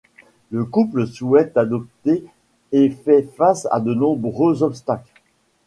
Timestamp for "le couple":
0.49-1.05